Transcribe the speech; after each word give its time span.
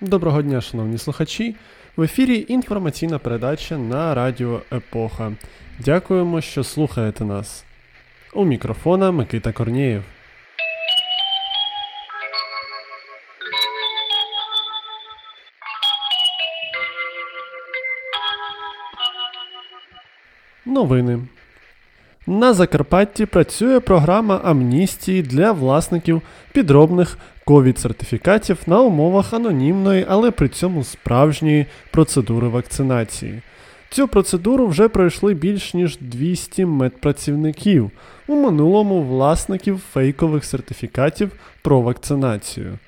Доброго 0.00 0.42
дня, 0.42 0.60
шановні 0.60 0.98
слухачі. 0.98 1.56
В 1.96 2.02
ефірі 2.02 2.46
інформаційна 2.48 3.18
передача 3.18 3.78
на 3.78 4.14
Радіо 4.14 4.60
Епоха. 4.72 5.32
Дякуємо, 5.78 6.40
що 6.40 6.64
слухаєте 6.64 7.24
нас. 7.24 7.64
У 8.34 8.44
мікрофона 8.44 9.10
Микита 9.10 9.52
Корнієв. 9.52 10.02
Новини. 20.66 21.18
На 22.26 22.54
Закарпатті 22.54 23.26
працює 23.26 23.80
програма 23.80 24.40
амністії 24.44 25.22
для 25.22 25.52
власників 25.52 26.22
підробних 26.52 27.18
ковід-сертифікатів 27.46 28.56
на 28.66 28.80
умовах 28.80 29.32
анонімної, 29.32 30.06
але 30.08 30.30
при 30.30 30.48
цьому 30.48 30.84
справжньої 30.84 31.66
процедури 31.90 32.48
вакцинації. 32.48 33.42
Цю 33.90 34.08
процедуру 34.08 34.66
вже 34.66 34.88
пройшли 34.88 35.34
більш 35.34 35.74
ніж 35.74 35.98
200 36.00 36.66
медпрацівників, 36.66 37.90
у 38.26 38.34
минулому 38.34 39.02
власників 39.02 39.80
фейкових 39.92 40.44
сертифікатів 40.44 41.30
про 41.62 41.80
вакцинацію. 41.80 42.78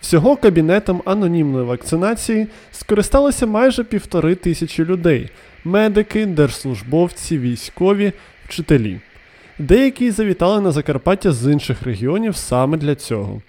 Всього 0.00 0.36
кабінетом 0.36 1.02
анонімної 1.04 1.64
вакцинації 1.64 2.46
скористалося 2.72 3.46
майже 3.46 3.84
півтори 3.84 4.34
тисячі 4.34 4.84
людей 4.84 5.30
медики, 5.64 6.26
держслужбовці, 6.26 7.38
військові, 7.38 8.12
вчителі. 8.44 9.00
Деякі 9.58 10.10
завітали 10.10 10.60
на 10.60 10.70
Закарпаття 10.70 11.32
з 11.32 11.52
інших 11.52 11.82
регіонів 11.82 12.36
саме 12.36 12.76
для 12.76 12.94
цього. 12.94 13.42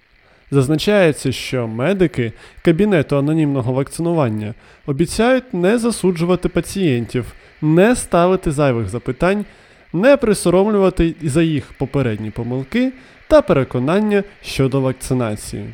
Зазначається, 0.52 1.32
що 1.32 1.68
медики 1.68 2.32
кабінету 2.62 3.18
анонімного 3.18 3.74
вакцинування 3.74 4.54
обіцяють 4.86 5.54
не 5.54 5.78
засуджувати 5.78 6.50
пацієнтів, 6.50 7.26
не 7.62 7.96
ставити 7.96 8.52
зайвих 8.52 8.90
запитань, 8.90 9.46
не 9.94 10.18
присоромлювати 10.18 11.16
за 11.22 11.44
їх 11.44 11.74
попередні 11.78 12.32
помилки 12.32 12.92
та 13.28 13.42
переконання 13.42 14.24
щодо 14.42 14.82
вакцинації. 14.82 15.74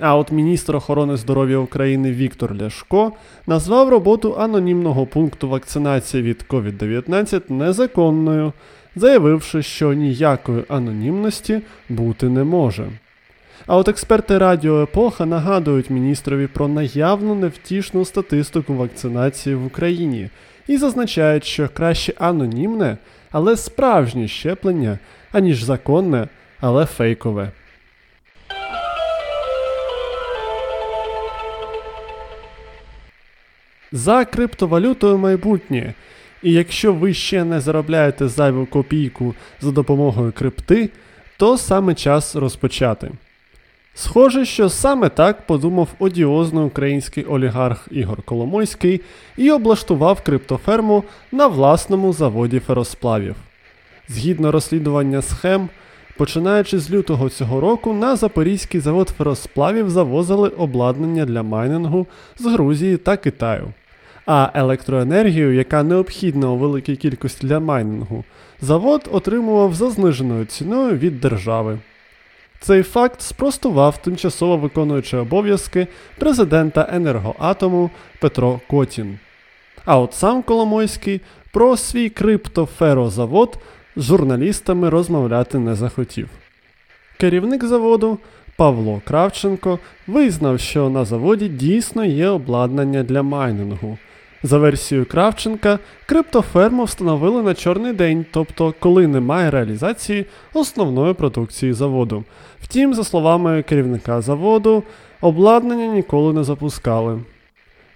А 0.00 0.16
от 0.16 0.32
міністр 0.32 0.76
охорони 0.76 1.16
здоров'я 1.16 1.58
України 1.58 2.12
Віктор 2.12 2.56
Ляшко 2.62 3.12
назвав 3.46 3.88
роботу 3.88 4.36
анонімного 4.38 5.06
пункту 5.06 5.48
вакцинації 5.48 6.22
від 6.22 6.44
COVID-19 6.48 7.52
незаконною, 7.52 8.52
заявивши, 8.96 9.62
що 9.62 9.92
ніякої 9.92 10.64
анонімності 10.68 11.60
бути 11.88 12.28
не 12.28 12.44
може. 12.44 12.88
А 13.66 13.76
от 13.76 13.88
експерти 13.88 14.38
Радіо 14.38 14.82
Епоха 14.82 15.26
нагадують 15.26 15.90
міністрові 15.90 16.46
про 16.46 16.68
наявну 16.68 17.34
невтішну 17.34 18.04
статистику 18.04 18.74
вакцинації 18.74 19.56
в 19.56 19.66
Україні 19.66 20.30
і 20.66 20.76
зазначають, 20.76 21.44
що 21.44 21.68
краще 21.74 22.12
анонімне, 22.18 22.98
але 23.30 23.56
справжнє 23.56 24.28
щеплення, 24.28 24.98
аніж 25.32 25.62
законне, 25.62 26.28
але 26.60 26.86
фейкове. 26.86 27.52
За 33.96 34.24
криптовалютою 34.24 35.18
майбутнє. 35.18 35.94
І 36.42 36.52
якщо 36.52 36.92
ви 36.92 37.14
ще 37.14 37.44
не 37.44 37.60
заробляєте 37.60 38.28
зайву 38.28 38.66
копійку 38.66 39.34
за 39.60 39.70
допомогою 39.70 40.32
крипти, 40.32 40.90
то 41.36 41.58
саме 41.58 41.94
час 41.94 42.36
розпочати. 42.36 43.10
Схоже, 43.94 44.44
що 44.44 44.68
саме 44.68 45.08
так 45.08 45.46
подумав 45.46 45.88
одіозний 45.98 46.64
український 46.64 47.24
олігарх 47.24 47.88
Ігор 47.90 48.22
Коломойський 48.22 49.00
і 49.36 49.50
облаштував 49.50 50.20
криптоферму 50.20 51.04
на 51.32 51.46
власному 51.46 52.12
заводі 52.12 52.60
феросплавів. 52.60 53.36
Згідно 54.08 54.52
розслідування 54.52 55.22
схем, 55.22 55.68
починаючи 56.16 56.78
з 56.78 56.90
лютого 56.90 57.28
цього 57.28 57.60
року, 57.60 57.92
на 57.92 58.16
Запорізький 58.16 58.80
завод 58.80 59.08
феросплавів 59.18 59.90
завозили 59.90 60.48
обладнання 60.48 61.24
для 61.24 61.42
майнингу 61.42 62.06
з 62.38 62.46
Грузії 62.46 62.96
та 62.96 63.16
Китаю. 63.16 63.72
А 64.26 64.50
електроенергію, 64.54 65.54
яка 65.54 65.82
необхідна 65.82 66.50
у 66.50 66.56
великій 66.56 66.96
кількості 66.96 67.46
для 67.46 67.60
майнингу, 67.60 68.24
завод 68.60 69.08
отримував 69.12 69.74
за 69.74 69.90
зниженою 69.90 70.44
ціною 70.44 70.98
від 70.98 71.20
держави. 71.20 71.78
Цей 72.60 72.82
факт 72.82 73.20
спростував 73.20 74.02
тимчасово 74.02 74.56
виконуючи 74.56 75.16
обов'язки 75.16 75.86
президента 76.18 76.88
енергоатому 76.92 77.90
Петро 78.20 78.60
Котін. 78.70 79.18
А 79.84 79.98
от 79.98 80.14
сам 80.14 80.42
Коломойський 80.42 81.20
про 81.52 81.76
свій 81.76 82.08
криптоферозавод 82.08 83.58
з 83.96 84.02
журналістами 84.02 84.90
розмовляти 84.90 85.58
не 85.58 85.74
захотів. 85.74 86.28
Керівник 87.18 87.64
заводу 87.64 88.18
Павло 88.56 89.02
Кравченко 89.04 89.78
визнав, 90.06 90.60
що 90.60 90.90
на 90.90 91.04
заводі 91.04 91.48
дійсно 91.48 92.04
є 92.04 92.28
обладнання 92.28 93.02
для 93.02 93.22
майнингу. 93.22 93.98
За 94.46 94.58
версією 94.58 95.06
Кравченка, 95.06 95.78
криптоферму 96.06 96.84
встановили 96.84 97.42
на 97.42 97.54
чорний 97.54 97.92
день, 97.92 98.26
тобто 98.30 98.74
коли 98.78 99.06
немає 99.06 99.50
реалізації 99.50 100.26
основної 100.54 101.14
продукції 101.14 101.72
заводу. 101.72 102.24
Втім, 102.62 102.94
за 102.94 103.04
словами 103.04 103.62
керівника 103.62 104.20
заводу, 104.20 104.82
обладнання 105.20 105.86
ніколи 105.86 106.32
не 106.32 106.44
запускали. 106.44 107.20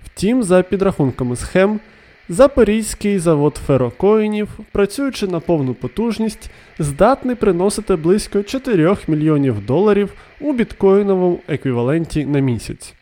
Втім, 0.04 0.42
за 0.42 0.62
підрахунками 0.62 1.36
схем, 1.36 1.80
Запорізький 2.30 3.18
завод 3.18 3.60
ферокоїнів, 3.66 4.48
працюючи 4.72 5.26
на 5.26 5.40
повну 5.40 5.74
потужність, 5.74 6.50
здатний 6.78 7.36
приносити 7.36 7.96
близько 7.96 8.42
4 8.42 8.96
мільйонів 9.08 9.66
доларів 9.66 10.12
у 10.40 10.52
біткоїновому 10.52 11.40
еквіваленті 11.48 12.26
на 12.26 12.38
місяць. 12.38 12.94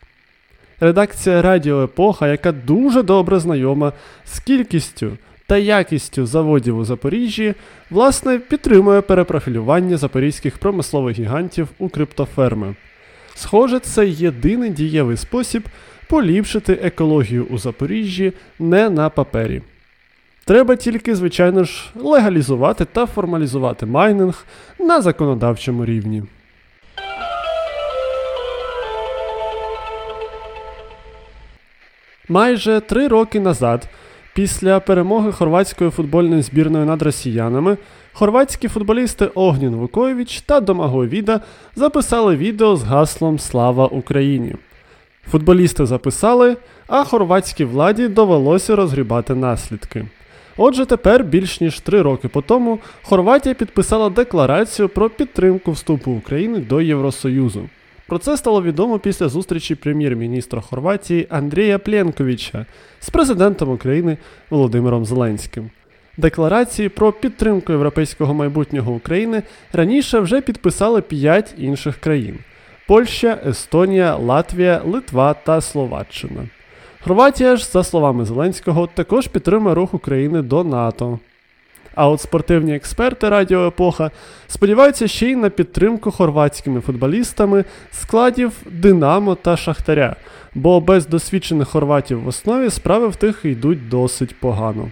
Редакція 0.79 1.41
Радіо 1.41 1.83
Епоха, 1.83 2.27
яка 2.27 2.51
дуже 2.51 3.03
добре 3.03 3.39
знайома 3.39 3.93
з 4.25 4.39
кількістю 4.39 5.17
та 5.47 5.57
якістю 5.57 6.25
заводів 6.25 6.77
у 6.77 6.83
Запоріжжі, 6.83 7.53
власне, 7.89 8.39
підтримує 8.39 9.01
перепрофілювання 9.01 9.97
запорізьких 9.97 10.57
промислових 10.57 11.19
гігантів 11.19 11.67
у 11.79 11.89
криптоферми. 11.89 12.75
Схоже, 13.35 13.79
це 13.79 14.07
єдиний 14.07 14.69
дієвий 14.69 15.17
спосіб 15.17 15.63
поліпшити 16.09 16.73
екологію 16.73 17.47
у 17.49 17.57
Запоріжжі 17.57 18.33
не 18.59 18.89
на 18.89 19.09
папері. 19.09 19.61
Треба 20.45 20.75
тільки, 20.75 21.15
звичайно 21.15 21.63
ж, 21.63 21.89
легалізувати 21.95 22.85
та 22.85 23.05
формалізувати 23.05 23.85
майнинг 23.85 24.45
на 24.79 25.01
законодавчому 25.01 25.85
рівні. 25.85 26.23
Майже 32.29 32.79
три 32.79 33.07
роки 33.07 33.39
назад, 33.39 33.89
після 34.33 34.79
перемоги 34.79 35.31
хорватської 35.31 35.89
футбольної 35.89 36.41
збірної 36.41 36.85
над 36.85 37.01
росіянами, 37.01 37.77
хорватські 38.13 38.67
футболісти 38.67 39.25
Огнін 39.25 39.75
Вукович 39.75 40.41
та 40.41 40.59
Домагой 40.59 41.07
Віда 41.07 41.41
записали 41.75 42.35
відео 42.35 42.75
з 42.75 42.83
гаслом 42.83 43.39
Слава 43.39 43.87
Україні. 43.87 44.55
Футболісти 45.31 45.85
записали, 45.85 46.57
а 46.87 47.03
хорватській 47.03 47.65
владі 47.65 48.07
довелося 48.07 48.75
розгрібати 48.75 49.35
наслідки. 49.35 50.05
Отже, 50.57 50.85
тепер, 50.85 51.23
більш 51.23 51.61
ніж 51.61 51.79
три 51.79 52.01
роки 52.01 52.27
по 52.27 52.41
тому, 52.41 52.79
Хорватія 53.03 53.55
підписала 53.55 54.09
декларацію 54.09 54.89
про 54.89 55.09
підтримку 55.09 55.71
вступу 55.71 56.11
України 56.11 56.59
до 56.59 56.81
Євросоюзу. 56.81 57.69
Про 58.07 58.17
це 58.17 58.37
стало 58.37 58.63
відомо 58.63 58.99
після 58.99 59.29
зустрічі 59.29 59.75
прем'єр-міністра 59.75 60.61
Хорватії 60.61 61.27
Андрія 61.29 61.79
Пленковича 61.79 62.65
з 62.99 63.09
президентом 63.09 63.69
України 63.69 64.17
Володимиром 64.49 65.05
Зеленським. 65.05 65.69
Декларації 66.17 66.89
про 66.89 67.11
підтримку 67.11 67.71
європейського 67.71 68.33
майбутнього 68.33 68.93
України 68.93 69.43
раніше 69.73 70.19
вже 70.19 70.41
підписали 70.41 71.01
п'ять 71.01 71.53
інших 71.57 71.97
країн: 71.97 72.39
Польща, 72.87 73.39
Естонія, 73.45 74.15
Латвія, 74.15 74.81
Литва 74.85 75.33
та 75.33 75.61
Словаччина. 75.61 76.47
Хорватія 77.01 77.55
ж, 77.55 77.65
за 77.65 77.83
словами 77.83 78.25
Зеленського, 78.25 78.89
також 78.93 79.27
підтримує 79.27 79.75
рух 79.75 79.93
України 79.93 80.41
до 80.41 80.63
НАТО. 80.63 81.19
А 81.97 82.07
от 82.07 82.21
спортивні 82.21 82.75
експерти 82.75 83.29
Радіо 83.29 83.67
Епоха 83.67 84.11
сподіваються 84.47 85.07
ще 85.07 85.31
й 85.31 85.35
на 85.35 85.49
підтримку 85.49 86.11
хорватськими 86.11 86.81
футболістами 86.81 87.65
складів 87.91 88.51
Динамо 88.71 89.35
та 89.35 89.57
Шахтаря, 89.57 90.15
бо 90.55 90.81
без 90.81 91.07
досвідчених 91.07 91.67
хорватів 91.67 92.23
в 92.23 92.27
основі 92.27 92.69
справи 92.69 93.07
в 93.07 93.15
тих 93.15 93.45
йдуть 93.45 93.89
досить 93.89 94.39
погано. 94.39 94.89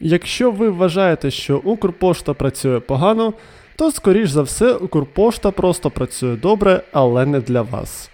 Якщо 0.00 0.50
ви 0.50 0.70
вважаєте, 0.70 1.30
що 1.30 1.58
Укрпошта 1.58 2.34
працює 2.34 2.80
погано, 2.80 3.32
то 3.76 3.90
скоріш 3.90 4.30
за 4.30 4.42
все 4.42 4.72
Укрпошта 4.72 5.50
просто 5.50 5.90
працює 5.90 6.36
добре, 6.36 6.82
але 6.92 7.26
не 7.26 7.40
для 7.40 7.62
вас. 7.62 8.10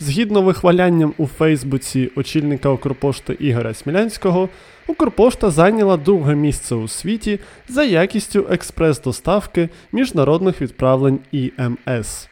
Згідно 0.00 0.42
вихвалянням 0.42 1.14
у 1.16 1.26
Фейсбуці 1.26 2.10
очільника 2.16 2.68
Укрпошти 2.68 3.36
Ігоря 3.40 3.74
Смілянського, 3.74 4.48
Укрпошта 4.86 5.50
зайняла 5.50 5.96
друге 5.96 6.34
місце 6.34 6.74
у 6.74 6.88
світі 6.88 7.40
за 7.68 7.84
якістю 7.84 8.46
експрес-доставки 8.50 9.68
міжнародних 9.92 10.62
відправлень 10.62 11.18
ІМС. 11.32 12.28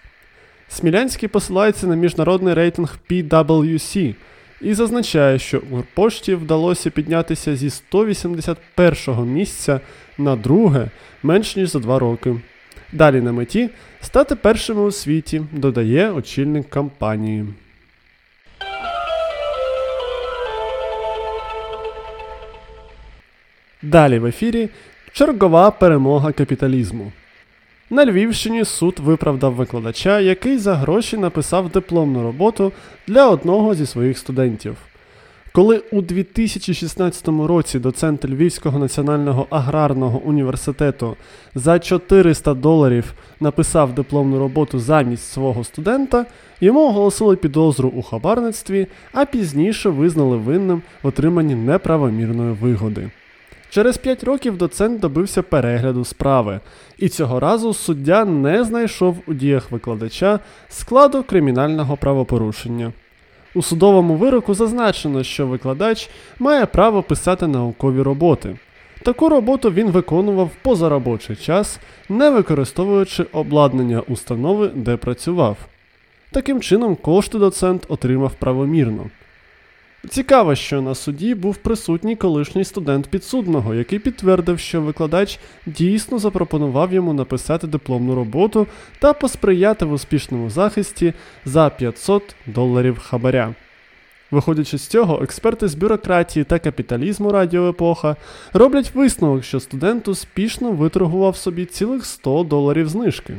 Смілянський 0.68 1.28
посилається 1.28 1.86
на 1.86 1.96
міжнародний 1.96 2.54
рейтинг 2.54 2.98
PWC 3.10 4.14
і 4.60 4.74
зазначає, 4.74 5.38
що 5.38 5.62
Укрпошті 5.70 6.34
вдалося 6.34 6.90
піднятися 6.90 7.56
зі 7.56 7.70
181 7.70 9.26
місця 9.26 9.80
на 10.18 10.36
друге 10.36 10.90
менш 11.22 11.56
ніж 11.56 11.70
за 11.70 11.78
два 11.78 11.98
роки. 11.98 12.36
Далі 12.92 13.20
на 13.20 13.32
меті 13.32 13.70
стати 14.00 14.36
першими 14.36 14.80
у 14.82 14.90
світі, 14.90 15.42
додає 15.52 16.10
очільник 16.10 16.70
компанії. 16.70 17.46
Далі 23.82 24.18
в 24.18 24.26
ефірі 24.26 24.68
чергова 25.12 25.70
перемога 25.70 26.32
капіталізму. 26.32 27.12
На 27.90 28.06
Львівщині 28.06 28.64
суд 28.64 28.98
виправдав 28.98 29.52
викладача, 29.52 30.20
який 30.20 30.58
за 30.58 30.74
гроші 30.74 31.16
написав 31.16 31.68
дипломну 31.68 32.22
роботу 32.22 32.72
для 33.06 33.28
одного 33.28 33.74
зі 33.74 33.86
своїх 33.86 34.18
студентів. 34.18 34.76
Коли 35.56 35.82
у 35.92 36.02
2016 36.02 37.28
році 37.28 37.78
доцент 37.78 38.24
Львівського 38.24 38.78
національного 38.78 39.46
аграрного 39.50 40.18
університету 40.18 41.16
за 41.54 41.78
400 41.78 42.54
доларів 42.54 43.14
написав 43.40 43.94
дипломну 43.94 44.38
роботу 44.38 44.78
замість 44.78 45.32
свого 45.32 45.64
студента, 45.64 46.26
йому 46.60 46.88
оголосили 46.88 47.36
підозру 47.36 47.88
у 47.88 48.02
хабарництві, 48.02 48.86
а 49.12 49.24
пізніше 49.24 49.88
визнали 49.88 50.36
винним 50.36 50.82
в 51.02 51.06
отриманні 51.06 51.54
неправомірної 51.54 52.52
вигоди. 52.52 53.10
Через 53.70 53.96
5 53.96 54.24
років 54.24 54.58
доцент 54.58 55.00
добився 55.00 55.42
перегляду 55.42 56.04
справи, 56.04 56.60
і 56.98 57.08
цього 57.08 57.40
разу 57.40 57.74
суддя 57.74 58.24
не 58.24 58.64
знайшов 58.64 59.16
у 59.26 59.34
діях 59.34 59.70
викладача 59.70 60.40
складу 60.68 61.22
кримінального 61.22 61.96
правопорушення. 61.96 62.92
У 63.54 63.62
судовому 63.62 64.14
вироку 64.14 64.54
зазначено, 64.54 65.22
що 65.22 65.46
викладач 65.46 66.10
має 66.38 66.66
право 66.66 67.02
писати 67.02 67.46
наукові 67.46 68.02
роботи. 68.02 68.56
Таку 69.02 69.28
роботу 69.28 69.70
він 69.70 69.90
виконував 69.90 70.50
позаробочий 70.62 71.36
час, 71.36 71.80
не 72.08 72.30
використовуючи 72.30 73.22
обладнання 73.32 74.00
установи, 74.00 74.70
де 74.74 74.96
працював. 74.96 75.56
Таким 76.30 76.60
чином, 76.60 76.96
кошти 76.96 77.38
доцент 77.38 77.84
отримав 77.88 78.34
правомірно. 78.34 79.10
Цікаво, 80.08 80.54
що 80.54 80.82
на 80.82 80.94
суді 80.94 81.34
був 81.34 81.56
присутній 81.56 82.16
колишній 82.16 82.64
студент 82.64 83.06
підсудного, 83.06 83.74
який 83.74 83.98
підтвердив, 83.98 84.58
що 84.58 84.82
викладач 84.82 85.38
дійсно 85.66 86.18
запропонував 86.18 86.92
йому 86.92 87.12
написати 87.12 87.66
дипломну 87.66 88.14
роботу 88.14 88.66
та 88.98 89.12
посприяти 89.12 89.84
в 89.84 89.92
успішному 89.92 90.50
захисті 90.50 91.12
за 91.44 91.70
500 91.70 92.34
доларів 92.46 92.98
хабаря. 92.98 93.54
Виходячи 94.30 94.78
з 94.78 94.86
цього, 94.86 95.22
експерти 95.22 95.68
з 95.68 95.74
бюрократії 95.74 96.44
та 96.44 96.58
капіталізму 96.58 97.32
радіоепоха 97.32 98.16
роблять 98.52 98.94
висновок, 98.94 99.44
що 99.44 99.60
студент 99.60 100.08
успішно 100.08 100.72
виторгував 100.72 101.36
собі 101.36 101.64
цілих 101.64 102.06
100 102.06 102.42
доларів 102.44 102.88
знижки. 102.88 103.34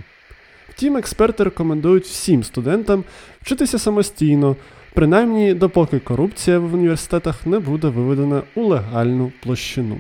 Втім, 0.69 0.97
експерти 0.97 1.43
рекомендують 1.43 2.03
всім 2.03 2.43
студентам 2.43 3.03
вчитися 3.41 3.79
самостійно, 3.79 4.55
принаймні 4.95 5.53
допоки 5.53 5.99
корупція 5.99 6.59
в 6.59 6.73
університетах 6.73 7.47
не 7.47 7.59
буде 7.59 7.87
виведена 7.87 8.41
у 8.55 8.63
легальну 8.63 9.31
площину. 9.43 9.97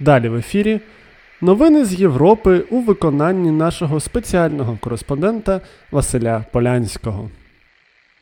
Далі 0.00 0.28
в 0.28 0.34
ефірі 0.34 0.80
новини 1.40 1.84
з 1.84 1.94
Європи 2.00 2.64
у 2.70 2.80
виконанні 2.80 3.50
нашого 3.50 4.00
спеціального 4.00 4.78
кореспондента 4.80 5.60
Василя 5.90 6.44
Полянського. 6.52 7.30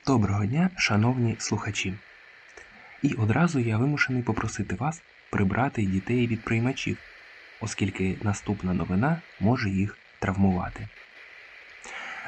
Доброго 0.06 0.47
дня, 0.47 0.71
шановні 0.77 1.37
слухачі. 1.39 1.95
І 3.03 3.15
одразу 3.15 3.61
я 3.61 3.77
вимушений 3.77 4.23
попросити 4.23 4.75
вас 4.75 5.03
прибрати 5.31 5.83
дітей 5.83 6.27
від 6.27 6.45
приймачів, 6.45 6.99
оскільки 7.61 8.17
наступна 8.23 8.75
новина 8.75 9.21
може 9.41 9.71
їх 9.71 9.99
травмувати. 10.19 10.89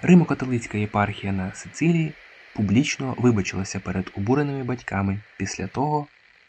Римо-католицька 0.03 0.79
єпархія 0.79 1.33
на 1.33 1.53
Сицилії 1.55 2.13
публічно 2.55 3.15
вибачилася 3.19 3.81
перед 3.81 4.11
обуреними 4.17 4.65
батьками 4.65 5.21
після 5.37 5.67
того, 5.67 6.07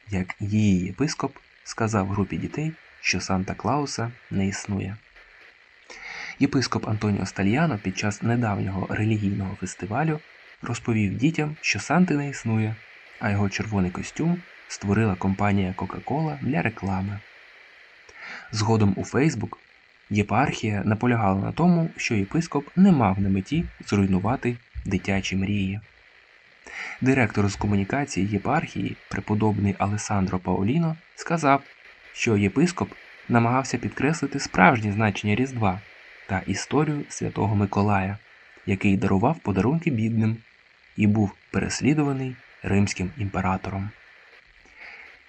як 0.09 0.35
її 0.39 0.85
єпископ 0.85 1.35
сказав 1.63 2.07
групі 2.07 2.37
дітей, 2.37 2.73
що 3.01 3.21
Санта 3.21 3.53
Клауса 3.53 4.11
не 4.31 4.47
існує. 4.47 4.97
Єпископ 6.39 6.87
Антоніо 6.87 7.25
Стальяно 7.25 7.77
під 7.77 7.97
час 7.97 8.21
недавнього 8.21 8.87
релігійного 8.89 9.55
фестивалю 9.55 10.19
розповів 10.61 11.17
дітям, 11.17 11.55
що 11.61 11.79
Санти 11.79 12.13
не 12.13 12.29
існує, 12.29 12.75
а 13.19 13.29
його 13.29 13.49
червоний 13.49 13.91
костюм 13.91 14.41
створила 14.67 15.15
компанія 15.15 15.73
Coca-Cola 15.77 16.37
для 16.41 16.61
реклами. 16.61 17.19
Згодом 18.51 18.93
у 18.97 19.03
Фейсбук 19.03 19.59
єпархія 20.09 20.81
наполягала 20.85 21.41
на 21.41 21.51
тому, 21.51 21.89
що 21.97 22.15
єпископ 22.15 22.67
не 22.75 22.91
мав 22.91 23.19
на 23.19 23.29
меті 23.29 23.65
зруйнувати 23.87 24.57
дитячі 24.85 25.35
мрії. 25.35 25.79
Директор 27.01 27.49
з 27.49 27.55
комунікації 27.55 28.27
єпархії, 28.27 28.95
преподобний 29.09 29.75
Алесандро 29.77 30.39
Паоліно, 30.39 30.95
сказав, 31.15 31.63
що 32.13 32.37
єпископ 32.37 32.89
намагався 33.29 33.77
підкреслити 33.77 34.39
справжнє 34.39 34.91
значення 34.91 35.35
Різдва 35.35 35.81
та 36.27 36.41
історію 36.47 37.03
Святого 37.09 37.55
Миколая, 37.55 38.17
який 38.65 38.97
дарував 38.97 39.39
подарунки 39.39 39.91
бідним 39.91 40.37
і 40.97 41.07
був 41.07 41.31
переслідуваний 41.51 42.35
римським 42.63 43.11
імператором. 43.17 43.89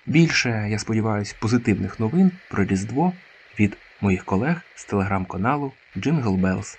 Більше, 0.07 0.67
я 0.71 0.79
сподіваюся, 0.79 1.35
позитивних 1.41 2.01
новин 2.01 2.33
про 2.49 2.65
Різдво 2.65 3.13
від 3.59 3.77
моїх 4.01 4.25
колег 4.25 4.61
з 4.75 4.85
телеграм-каналу 4.85 5.73
Jingle 5.97 6.41
Bells. 6.41 6.79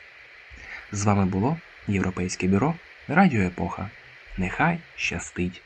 З 0.92 1.04
вами 1.04 1.26
було 1.26 1.58
Європейське 1.88 2.48
бюро 2.48 2.76
Радіо 3.08 3.42
Епоха. 3.42 3.90
Нехай 4.38 4.80
щастить! 4.96 5.62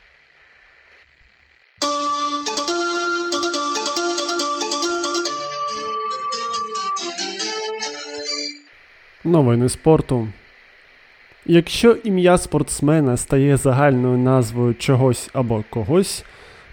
Новини 9.24 9.68
спорту. 9.68 10.28
Якщо 11.46 11.96
ім'я 12.04 12.38
спортсмена 12.38 13.16
стає 13.16 13.56
загальною 13.56 14.18
назвою 14.18 14.74
чогось 14.74 15.30
або 15.32 15.64
когось, 15.70 16.24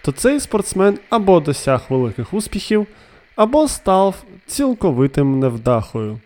то 0.01 0.11
цей 0.11 0.39
спортсмен 0.39 0.99
або 1.09 1.39
досяг 1.39 1.81
великих 1.89 2.33
успіхів, 2.33 2.87
або 3.35 3.67
став 3.67 4.23
цілковитим 4.47 5.39
невдахою. 5.39 6.19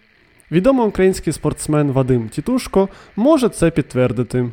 Відомий 0.51 0.87
український 0.87 1.33
спортсмен 1.33 1.91
Вадим 1.91 2.29
Тітушко 2.29 2.89
може 3.15 3.49
це 3.49 3.71
підтвердити. 3.71 4.49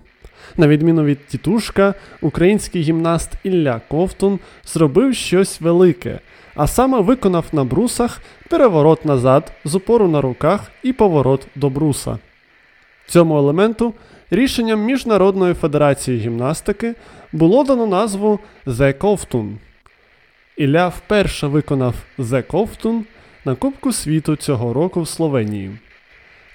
На 0.56 0.68
відміну 0.68 1.04
від 1.04 1.26
Тітушка, 1.26 1.94
український 2.20 2.82
гімнаст 2.82 3.30
Ілля 3.42 3.80
Ковтун 3.88 4.38
зробив 4.64 5.14
щось 5.14 5.60
велике, 5.60 6.18
а 6.54 6.66
саме 6.66 7.00
виконав 7.00 7.44
на 7.52 7.64
брусах 7.64 8.20
переворот 8.48 9.04
назад 9.04 9.52
з 9.64 9.74
упору 9.74 10.08
на 10.08 10.20
руках 10.20 10.70
і 10.82 10.92
поворот 10.92 11.46
до 11.54 11.70
бруса. 11.70 12.18
Цьому 13.06 13.38
елементу 13.38 13.94
рішенням 14.30 14.80
Міжнародної 14.80 15.54
федерації 15.54 16.18
гімнастики 16.18 16.94
було 17.32 17.64
дано 17.64 17.86
назву 17.86 18.38
The 18.66 18.98
Ковтун. 18.98 19.58
Ілля 20.56 20.88
вперше 20.88 21.46
виконав 21.46 21.94
The 22.18 22.46
Ковтун 22.46 23.04
на 23.44 23.54
Кубку 23.54 23.92
світу 23.92 24.36
цього 24.36 24.72
року 24.72 25.00
в 25.00 25.08
Словенії. 25.08 25.70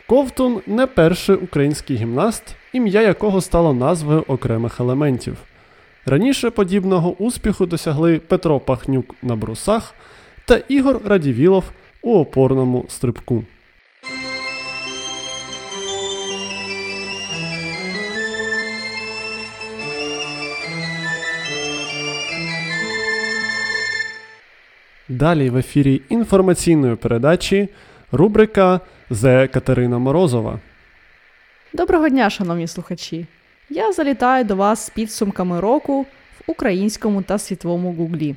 Ковтун 0.07 0.61
не 0.67 0.87
перший 0.87 1.35
український 1.35 1.97
гімнаст, 1.97 2.55
ім'я 2.73 3.01
якого 3.01 3.41
стало 3.41 3.73
назвою 3.73 4.23
окремих 4.27 4.79
елементів. 4.79 5.37
Раніше 6.05 6.49
подібного 6.49 7.15
успіху 7.17 7.65
досягли 7.65 8.19
Петро 8.19 8.59
Пахнюк 8.59 9.15
на 9.21 9.35
брусах 9.35 9.95
та 10.45 10.57
Ігор 10.67 11.01
Радівілов 11.05 11.63
у 12.01 12.19
опорному 12.19 12.85
стрибку. 12.87 13.43
Далі 25.17 25.49
в 25.49 25.57
ефірі 25.57 26.01
інформаційної 26.09 26.95
передачі 26.95 27.69
рубрика 28.11 28.79
Зе 29.09 29.47
Катерина 29.47 29.97
Морозова. 29.97 30.59
Доброго 31.73 32.09
дня, 32.09 32.29
шановні 32.29 32.67
слухачі! 32.67 33.25
Я 33.69 33.91
залітаю 33.91 34.45
до 34.45 34.55
вас 34.55 34.85
з 34.85 34.89
підсумками 34.89 35.59
року 35.59 36.01
в 36.01 36.51
українському 36.51 37.21
та 37.21 37.37
світовому 37.37 37.93
гуглі. 37.93 38.35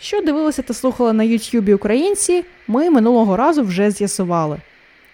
Що 0.00 0.20
дивилися 0.20 0.62
та 0.62 0.74
слухали 0.74 1.12
на 1.12 1.22
Ютюбі 1.22 1.74
українці, 1.74 2.44
ми 2.68 2.90
минулого 2.90 3.36
разу 3.36 3.62
вже 3.62 3.90
з'ясували. 3.90 4.58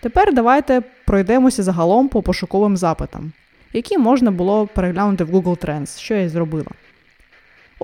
Тепер 0.01 0.35
давайте 0.35 0.83
пройдемося 1.05 1.63
загалом 1.63 2.09
по 2.09 2.23
пошуковим 2.23 2.77
запитам, 2.77 3.33
які 3.73 3.99
можна 3.99 4.31
було 4.31 4.67
переглянути 4.67 5.25
в 5.25 5.31
Google 5.31 5.65
Trends, 5.65 5.99
що 6.01 6.15
я 6.15 6.21
й 6.21 6.29
зробила. 6.29 6.71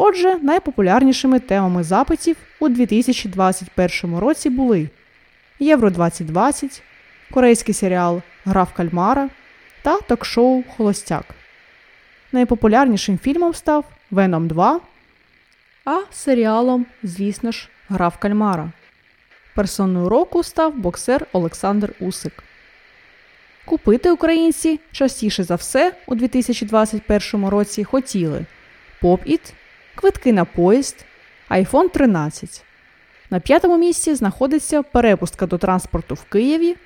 Отже, 0.00 0.38
найпопулярнішими 0.42 1.40
темами 1.40 1.82
запитів 1.82 2.36
у 2.60 2.68
2021 2.68 4.18
році 4.18 4.50
були 4.50 4.88
Євро 5.58 5.90
2020, 5.90 6.82
корейський 7.30 7.74
серіал 7.74 8.22
Гра 8.44 8.62
в 8.62 8.72
Кальмара 8.72 9.28
та 9.82 10.00
ток-шоу 10.00 10.62
Холостяк. 10.76 11.24
Найпопулярнішим 12.32 13.18
фільмом 13.18 13.54
став 13.54 13.84
Веном 14.10 14.48
2, 14.48 14.80
а 15.84 15.98
серіалом, 16.10 16.86
звісно 17.02 17.52
ж, 17.52 17.68
Гра 17.88 18.08
в 18.08 18.18
Кальмара. 18.18 18.72
Персоною 19.54 20.08
року 20.08 20.42
став 20.42 20.76
боксер 20.76 21.26
Олександр 21.32 21.92
Усик. 22.00 22.44
Купити 23.64 24.10
українці 24.10 24.80
частіше 24.92 25.44
за 25.44 25.54
все 25.54 25.92
у 26.06 26.14
2021 26.14 27.48
році 27.48 27.84
хотіли 27.84 28.46
Pop-It, 29.02 29.52
квитки 30.00 30.32
на 30.32 30.44
поїзд, 30.44 31.04
iPhone 31.50 31.90
13. 31.90 32.64
На 33.30 33.40
п'ятому 33.40 33.78
місці 33.78 34.14
знаходиться 34.14 34.82
перепустка 34.82 35.46
до 35.46 35.58
транспорту 35.58 36.14
в 36.14 36.24
Києві, 36.24 36.76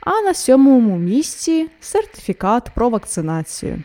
а 0.00 0.20
на 0.22 0.34
сьомому 0.34 0.96
місці 0.96 1.68
сертифікат 1.80 2.70
про 2.74 2.88
вакцинацію. 2.88 3.82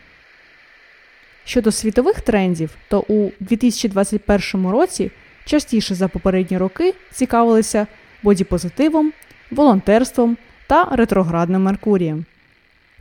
Щодо 1.45 1.71
світових 1.71 2.21
трендів, 2.21 2.75
то 2.89 3.05
у 3.07 3.31
2021 3.39 4.69
році 4.69 5.11
частіше 5.45 5.95
за 5.95 6.07
попередні 6.07 6.57
роки 6.57 6.93
цікавилися 7.11 7.87
бодіпозитивом, 8.23 9.13
волонтерством 9.51 10.37
та 10.67 10.83
ретроградним 10.91 11.63
Меркурієм. 11.63 12.25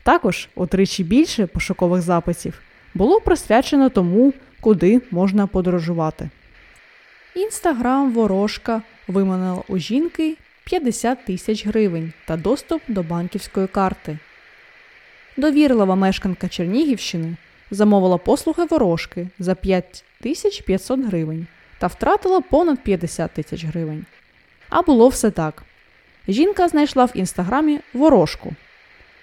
Також 0.02 0.48
утричі 0.54 1.04
більше 1.04 1.46
пошукових 1.46 2.02
записів 2.02 2.60
було 2.94 3.20
присвячено 3.20 3.88
тому, 3.88 4.32
куди 4.60 5.00
можна 5.10 5.46
подорожувати. 5.46 6.30
Інстаграм 7.34 8.12
ворожка 8.12 8.82
виманила 9.08 9.62
у 9.68 9.78
жінки 9.78 10.36
50 10.64 11.24
тисяч 11.24 11.66
гривень 11.66 12.12
та 12.26 12.36
доступ 12.36 12.82
до 12.88 13.02
банківської 13.02 13.66
карти. 13.66 14.18
Довірлива 15.36 15.94
мешканка 15.94 16.48
Чернігівщини 16.48 17.36
замовила 17.70 18.18
послуги 18.18 18.64
ворожки 18.64 19.28
за 19.38 19.54
5500 19.54 21.00
гривень 21.00 21.46
та 21.78 21.86
втратила 21.86 22.40
понад 22.40 22.82
50 22.82 23.30
тисяч 23.30 23.64
гривень. 23.64 24.06
А 24.68 24.82
було 24.82 25.08
все 25.08 25.30
так. 25.30 25.62
Жінка 26.28 26.68
знайшла 26.68 27.04
в 27.04 27.10
інстаграмі 27.14 27.80
ворожку 27.94 28.52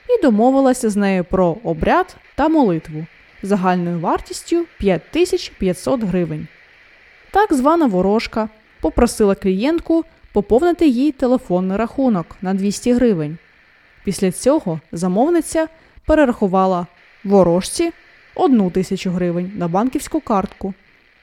і 0.09 0.21
домовилася 0.21 0.89
з 0.89 0.95
нею 0.95 1.23
про 1.23 1.57
обряд 1.63 2.15
та 2.35 2.47
молитву 2.47 3.05
загальною 3.43 3.99
вартістю 3.99 4.65
5500 4.77 6.03
гривень. 6.03 6.47
Так 7.31 7.53
звана 7.53 7.85
ворожка 7.85 8.49
попросила 8.81 9.35
клієнтку 9.35 10.05
поповнити 10.33 10.87
їй 10.87 11.11
телефонний 11.11 11.77
рахунок 11.77 12.25
на 12.41 12.53
200 12.53 12.93
гривень. 12.93 13.37
Після 14.03 14.31
цього 14.31 14.79
замовниця 14.91 15.67
перерахувала 16.05 16.87
ворожці 17.23 17.91
1 18.35 18.71
тисячу 18.71 19.11
гривень 19.11 19.51
на 19.55 19.67
банківську 19.67 20.19
картку, 20.19 20.73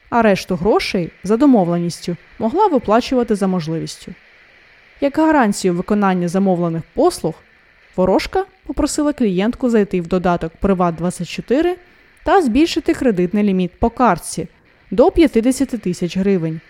а 0.09 0.21
решту 0.21 0.55
грошей 0.55 1.11
за 1.23 1.37
домовленістю 1.37 2.17
могла 2.39 2.67
виплачувати 2.67 3.35
за 3.35 3.47
можливістю. 3.47 4.13
Як 5.01 5.17
гарантію 5.17 5.73
виконання 5.73 6.27
замовлених 6.27 6.83
послуг, 6.93 7.33
ворожка 7.95 8.45
попросила 8.65 9.13
клієнтку 9.13 9.69
зайти 9.69 10.01
в 10.01 10.07
додаток 10.07 10.51
Приват24 10.61 11.75
та 12.25 12.41
збільшити 12.41 12.93
кредитний 12.93 13.43
ліміт 13.43 13.71
по 13.79 13.89
картці 13.89 14.47
до 14.91 15.11
50 15.11 15.69
тисяч 15.69 16.17
гривень. 16.17 16.61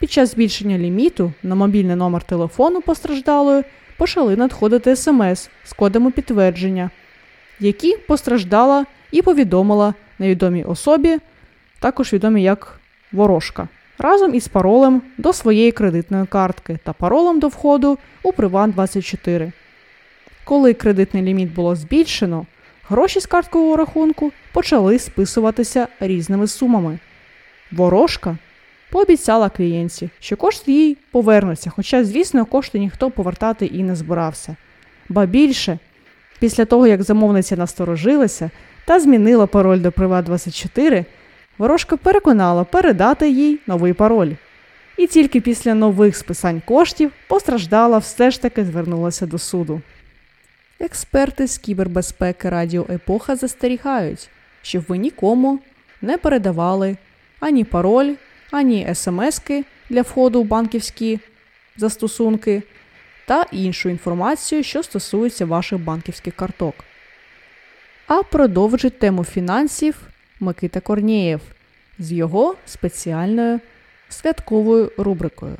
Під 0.00 0.10
час 0.12 0.30
збільшення 0.30 0.78
ліміту 0.78 1.32
на 1.42 1.54
мобільний 1.54 1.96
номер 1.96 2.22
телефону 2.22 2.80
постраждалої 2.80 3.62
почали 3.96 4.36
надходити 4.36 4.96
смс 4.96 5.48
з 5.64 5.72
кодами 5.72 6.10
підтвердження, 6.10 6.90
які 7.60 7.96
постраждала 7.96 8.86
і 9.10 9.22
повідомила 9.22 9.94
невідомій 10.18 10.64
особі, 10.64 11.18
також 11.80 12.12
відомі 12.12 12.42
як 12.42 12.80
ворожка, 13.12 13.68
разом 13.98 14.34
із 14.34 14.48
паролем 14.48 15.02
до 15.18 15.32
своєї 15.32 15.72
кредитної 15.72 16.26
картки 16.26 16.78
та 16.84 16.92
паролем 16.92 17.40
до 17.40 17.48
входу 17.48 17.98
у 18.22 18.30
Приват24. 18.30 19.52
Коли 20.44 20.74
кредитний 20.74 21.22
ліміт 21.22 21.54
було 21.54 21.76
збільшено, 21.76 22.46
гроші 22.88 23.20
з 23.20 23.26
карткового 23.26 23.76
рахунку 23.76 24.32
почали 24.52 24.98
списуватися 24.98 25.88
різними 26.00 26.46
сумами. 26.46 26.98
Ворожка 27.72 28.36
пообіцяла 28.90 29.48
клієнтці, 29.48 30.10
що 30.20 30.36
кошти 30.36 30.72
їй 30.72 30.96
повернуться, 31.10 31.70
хоча, 31.70 32.04
звісно, 32.04 32.44
кошти 32.46 32.78
ніхто 32.78 33.10
повертати 33.10 33.66
і 33.66 33.82
не 33.82 33.96
збирався. 33.96 34.56
Ба 35.08 35.26
більше, 35.26 35.78
після 36.38 36.64
того, 36.64 36.86
як 36.86 37.02
замовниця 37.02 37.56
насторожилася 37.56 38.50
та 38.84 39.00
змінила 39.00 39.46
пароль 39.46 39.80
до 39.80 39.88
Приват24, 39.88 41.04
ворожка 41.58 41.96
переконала 41.96 42.64
передати 42.64 43.30
їй 43.30 43.58
новий 43.66 43.92
пароль. 43.92 44.32
І 44.96 45.06
тільки 45.06 45.40
після 45.40 45.74
нових 45.74 46.16
списань 46.16 46.62
коштів 46.66 47.12
постраждала 47.28 47.98
все 47.98 48.30
ж 48.30 48.42
таки 48.42 48.64
звернулася 48.64 49.26
до 49.26 49.38
суду. 49.38 49.80
Експерти 50.84 51.46
з 51.46 51.58
кібербезпеки 51.58 52.48
Радіо 52.48 52.86
Епоха 52.90 53.36
застерігають, 53.36 54.28
щоб 54.62 54.84
ви 54.88 54.98
нікому 54.98 55.60
не 56.02 56.18
передавали 56.18 56.96
ані 57.40 57.64
пароль, 57.64 58.14
ані 58.50 58.94
смски 58.94 59.64
для 59.90 60.02
входу 60.02 60.42
в 60.42 60.44
банківські 60.44 61.20
застосунки 61.76 62.62
та 63.26 63.46
іншу 63.52 63.88
інформацію, 63.88 64.62
що 64.62 64.82
стосується 64.82 65.46
ваших 65.46 65.80
банківських 65.80 66.34
карток. 66.34 66.74
А 68.06 68.22
продовжить 68.22 68.98
тему 68.98 69.24
фінансів 69.24 70.00
Микита 70.40 70.80
Корнієв 70.80 71.40
з 71.98 72.12
його 72.12 72.56
спеціальною 72.66 73.60
святковою 74.08 74.92
рубрикою. 74.98 75.56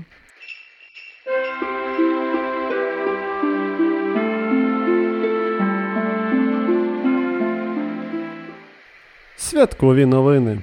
Святкові 9.54 10.06
новини. 10.06 10.58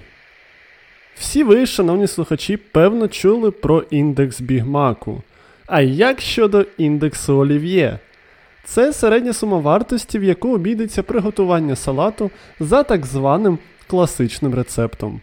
Всі 1.16 1.44
ви, 1.44 1.66
шановні 1.66 2.08
слухачі, 2.08 2.58
певно 2.58 3.08
чули 3.08 3.52
про 3.52 3.84
індекс 3.90 4.42
Бігмаку. 4.42 5.22
А 5.68 5.82
як 5.82 6.22
щодо 6.22 6.66
індексу 6.78 7.38
олів'є? 7.38 8.00
Це 8.64 8.94
середня 8.94 9.34
сума 9.34 9.58
вартості, 9.58 10.20
в 10.20 10.24
яку 10.24 10.56
обійдеться 10.56 11.04
приготування 11.04 11.76
салату 11.76 12.32
за 12.60 12.84
так 12.84 13.06
званим 13.06 13.58
класичним 13.88 14.56
рецептом. 14.56 15.22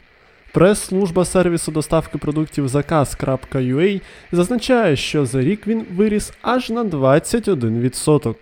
Прес-служба 0.53 1.25
сервісу 1.25 1.73
доставки 1.73 2.19
продуктів 2.19 2.69
заказ.ua 2.69 4.01
зазначає, 4.33 4.97
що 4.97 5.27
за 5.27 5.41
рік 5.41 5.67
він 5.67 5.87
виріс 5.97 6.33
аж 6.43 6.71
на 6.71 6.85
21%. 6.85 8.35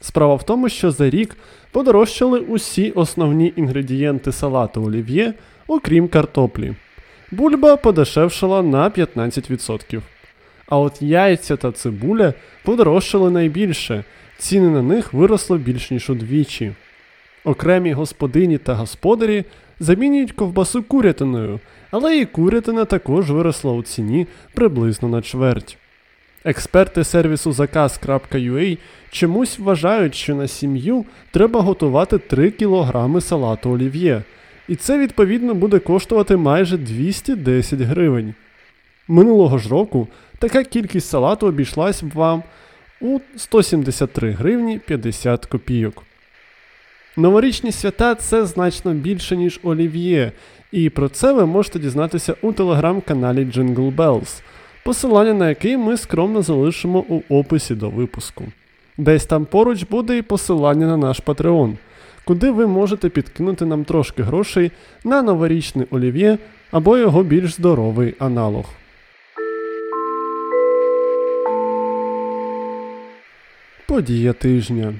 Справа 0.00 0.34
в 0.34 0.42
тому, 0.42 0.68
що 0.68 0.90
за 0.90 1.10
рік 1.10 1.36
подорожчали 1.70 2.38
усі 2.38 2.90
основні 2.90 3.52
інгредієнти 3.56 4.32
салату 4.32 4.84
олів'є, 4.84 5.34
окрім 5.66 6.08
картоплі. 6.08 6.74
Бульба 7.30 7.76
подешевшала 7.76 8.62
на 8.62 8.90
15%. 8.90 10.00
А 10.68 10.78
от 10.78 11.02
яйця 11.02 11.56
та 11.56 11.72
цибуля 11.72 12.34
подорожчали 12.64 13.30
найбільше, 13.30 14.04
ціни 14.38 14.68
на 14.68 14.82
них 14.82 15.12
виросли 15.12 15.58
більш 15.58 15.90
ніж 15.90 16.10
удвічі. 16.10 16.72
Окремі 17.44 17.92
господині 17.92 18.58
та 18.58 18.74
господарі 18.74 19.44
замінюють 19.80 20.32
ковбасу 20.32 20.82
курятиною, 20.82 21.60
але 21.90 22.18
і 22.18 22.26
курятина 22.26 22.84
також 22.84 23.30
виросла 23.30 23.72
у 23.72 23.82
ціні 23.82 24.26
приблизно 24.54 25.08
на 25.08 25.22
чверть. 25.22 25.78
Експерти 26.44 27.04
сервісу 27.04 27.52
заказ.ua 27.52 28.78
чомусь 29.10 29.58
вважають, 29.58 30.14
що 30.14 30.34
на 30.34 30.48
сім'ю 30.48 31.04
треба 31.30 31.60
готувати 31.60 32.18
3 32.18 32.50
кг 32.50 33.20
салату 33.20 33.70
олів'є, 33.70 34.22
і 34.68 34.76
це 34.76 34.98
відповідно 34.98 35.54
буде 35.54 35.78
коштувати 35.78 36.36
майже 36.36 36.78
210 36.78 37.80
гривень. 37.80 38.34
Минулого 39.08 39.58
ж 39.58 39.68
року 39.68 40.08
така 40.38 40.64
кількість 40.64 41.08
салату 41.08 41.46
обійшлась 41.46 42.02
б 42.02 42.12
вам 42.14 42.42
у 43.00 43.18
173 43.36 44.30
гривні 44.30 44.78
50 44.78 45.46
копійок. 45.46 46.02
Новорічні 47.16 47.72
свята 47.72 48.14
це 48.14 48.46
значно 48.46 48.94
більше, 48.94 49.36
ніж 49.36 49.60
олів'є, 49.62 50.32
і 50.72 50.90
про 50.90 51.08
це 51.08 51.32
ви 51.32 51.46
можете 51.46 51.78
дізнатися 51.78 52.34
у 52.42 52.52
телеграм-каналі 52.52 53.44
Jingle 53.44 53.96
Bells, 53.96 54.40
посилання 54.84 55.34
на 55.34 55.48
який 55.48 55.76
ми 55.76 55.96
скромно 55.96 56.42
залишимо 56.42 57.04
у 57.08 57.22
описі 57.28 57.74
до 57.74 57.90
випуску. 57.90 58.44
Десь 59.00 59.26
там 59.26 59.44
поруч 59.44 59.82
буде 59.82 60.18
і 60.18 60.22
посилання 60.22 60.86
на 60.86 60.96
наш 60.96 61.22
Patreon, 61.22 61.76
куди 62.24 62.50
ви 62.50 62.66
можете 62.66 63.08
підкинути 63.08 63.64
нам 63.64 63.84
трошки 63.84 64.22
грошей 64.22 64.70
на 65.04 65.22
новорічний 65.22 65.86
олів'є 65.90 66.38
або 66.70 66.98
його 66.98 67.22
більш 67.22 67.54
здоровий 67.54 68.14
аналог. 68.18 68.64
Подія 73.88 74.32
тижня. 74.32 74.94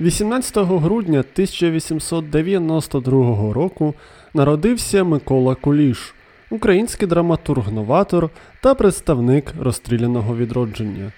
18 0.00 0.56
грудня 0.56 1.18
1892 1.18 3.52
року 3.52 3.94
народився 4.34 5.04
Микола 5.04 5.54
Куліш, 5.54 6.14
український 6.50 7.08
драматург-новатор 7.08 8.30
та 8.60 8.74
представник 8.74 9.54
розстріляного 9.60 10.36
відродження. 10.36 11.12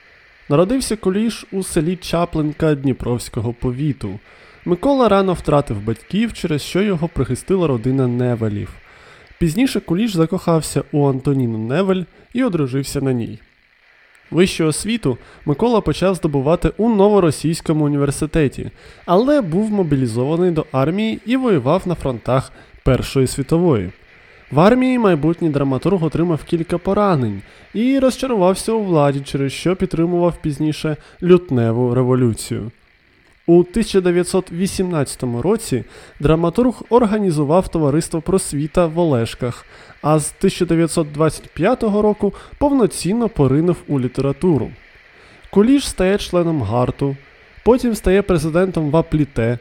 Народився 0.49 0.97
Куліш 0.97 1.47
у 1.53 1.63
селі 1.63 1.97
Чаплинка 1.97 2.75
Дніпровського 2.75 3.53
повіту. 3.53 4.19
Микола 4.65 5.09
рано 5.09 5.33
втратив 5.33 5.85
батьків, 5.85 6.33
через 6.33 6.63
що 6.63 6.83
його 6.83 7.09
прихистила 7.09 7.67
родина 7.67 8.07
Невелів. 8.07 8.69
Пізніше 9.39 9.81
Куліш 9.81 10.13
закохався 10.13 10.83
у 10.93 11.09
Антоніну 11.09 11.59
Невель 11.59 12.03
і 12.33 12.45
одружився 12.45 13.01
на 13.01 13.13
ній. 13.13 13.39
Вищу 14.31 14.67
освіту 14.67 15.19
Микола 15.45 15.81
почав 15.81 16.15
здобувати 16.15 16.73
у 16.77 16.91
Новоросійському 16.91 17.85
університеті, 17.85 18.71
але 19.07 19.41
був 19.41 19.71
мобілізований 19.71 20.51
до 20.51 20.67
армії 20.73 21.21
і 21.27 21.37
воював 21.37 21.83
на 21.89 21.95
фронтах 21.95 22.53
Першої 22.85 23.27
світової. 23.27 23.93
В 24.51 24.61
армії 24.61 24.99
майбутній 24.99 25.49
драматург 25.49 26.05
отримав 26.05 26.45
кілька 26.45 26.79
поранень 26.79 27.43
і 27.75 27.99
розчарувався 27.99 28.73
у 28.73 28.85
владі, 28.85 29.21
через 29.21 29.53
що 29.53 29.77
підтримував 29.77 30.37
пізніше 30.43 30.97
лютневу 31.23 31.95
революцію. 31.95 32.71
У 33.47 33.61
1918 33.61 35.25
році 35.43 35.85
драматург 36.21 36.83
організував 36.91 37.69
товариство 37.69 38.21
просвіта 38.21 38.87
в 38.87 38.99
Олешках, 38.99 39.67
а 40.03 40.19
з 40.19 40.35
1925 40.39 41.83
року 41.83 42.35
повноцінно 42.59 43.29
поринув 43.29 43.77
у 43.89 44.01
літературу. 44.01 44.71
Куліш 45.51 45.89
стає 45.89 46.19
членом 46.19 46.63
гарту, 46.63 47.17
потім 47.65 47.95
стає 47.95 48.23
президентом 48.23 48.91
Вапліте, 48.91 49.59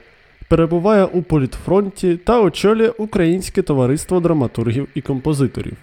перебуває 0.47 1.05
у 1.05 1.21
політфронті 1.21 2.17
та 2.17 2.41
очолює 2.41 2.89
Українське 2.89 3.61
товариство 3.61 4.19
драматургів 4.19 4.87
і 4.95 5.01
композиторів. 5.01 5.77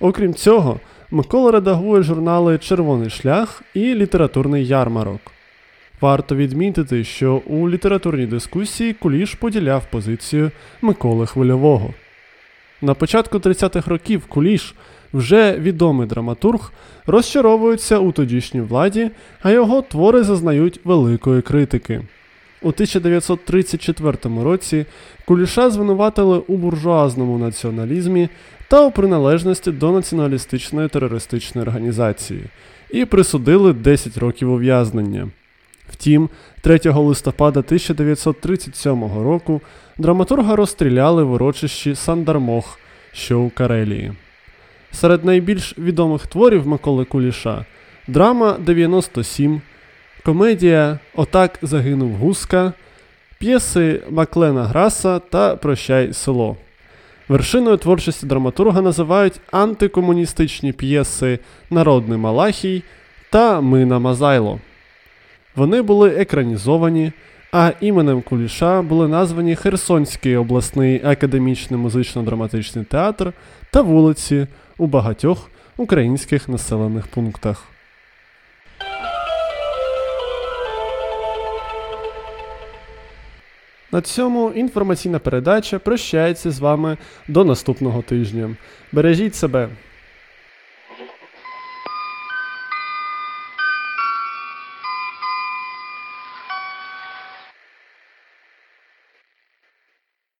Окрім 0.00 0.34
цього, 0.34 0.80
Микола 1.10 1.50
редагує 1.50 2.02
журнали 2.02 2.58
Червоний 2.58 3.10
шлях 3.10 3.62
і 3.74 3.94
Літературний 3.94 4.66
ярмарок. 4.66 5.20
Варто 6.00 6.36
відмітити, 6.36 7.04
що 7.04 7.42
у 7.46 7.68
літературній 7.68 8.26
дискусії 8.26 8.92
Куліш 8.92 9.34
поділяв 9.34 9.90
позицію 9.90 10.50
Миколи 10.82 11.26
Хвильового. 11.26 11.94
На 12.82 12.94
початку 12.94 13.38
30-х 13.38 13.90
років 13.90 14.26
Куліш, 14.26 14.74
вже 15.12 15.58
відомий 15.58 16.06
драматург, 16.06 16.72
розчаровується 17.06 17.98
у 17.98 18.12
тодішній 18.12 18.60
владі, 18.60 19.10
а 19.42 19.50
його 19.50 19.82
твори 19.82 20.22
зазнають 20.22 20.80
великої 20.84 21.42
критики. 21.42 22.02
У 22.62 22.68
1934 22.68 24.18
році 24.42 24.86
Куліша 25.24 25.70
звинуватили 25.70 26.38
у 26.38 26.56
буржуазному 26.56 27.38
націоналізмі 27.38 28.28
та 28.68 28.86
у 28.86 28.90
приналежності 28.90 29.70
до 29.70 29.92
націоналістичної 29.92 30.88
терористичної 30.88 31.66
організації 31.66 32.44
і 32.90 33.04
присудили 33.04 33.72
10 33.72 34.18
років 34.18 34.52
ув'язнення. 34.52 35.28
Втім, 35.92 36.28
3 36.60 36.80
листопада 36.84 37.60
1937 37.60 39.02
року 39.02 39.60
драматурга 39.98 40.56
розстріляли 40.56 41.22
в 41.22 41.32
урочищі 41.32 41.94
Сандармох, 41.94 42.78
що 43.12 43.40
у 43.40 43.50
Карелії. 43.50 44.12
Серед 44.92 45.24
найбільш 45.24 45.78
відомих 45.78 46.26
творів 46.26 46.66
Миколи 46.66 47.04
Куліша 47.04 47.64
драма 48.08 48.56
97, 48.58 49.60
комедія 50.28 50.98
Отак 51.14 51.58
загинув 51.62 52.12
Гуска, 52.12 52.72
п'єси 53.38 54.00
Маклена 54.10 54.64
Граса 54.64 55.18
та 55.18 55.56
Прощай 55.56 56.12
село. 56.12 56.56
Вершиною 57.28 57.76
творчості 57.76 58.26
драматурга 58.26 58.80
називають 58.80 59.40
антикомуністичні 59.50 60.72
п'єси 60.72 61.38
Народний 61.70 62.18
Малахій 62.18 62.82
та 63.30 63.60
Мина 63.60 63.98
Мазайло. 63.98 64.60
Вони 65.56 65.82
були 65.82 66.10
екранізовані, 66.10 67.12
а 67.52 67.72
іменем 67.80 68.22
Куліша 68.22 68.82
були 68.82 69.08
названі 69.08 69.56
Херсонський 69.56 70.36
обласний 70.36 71.00
академічний 71.04 71.80
музично-драматичний 71.80 72.84
театр 72.84 73.32
та 73.70 73.82
вулиці 73.82 74.46
у 74.78 74.86
багатьох 74.86 75.50
українських 75.76 76.48
населених 76.48 77.06
пунктах. 77.06 77.77
На 83.92 84.00
цьому 84.00 84.50
інформаційна 84.50 85.18
передача 85.18 85.78
прощається 85.78 86.50
з 86.50 86.58
вами 86.58 86.96
до 87.28 87.44
наступного 87.44 88.02
тижня. 88.02 88.56
Бережіть 88.92 89.34
себе! 89.34 89.68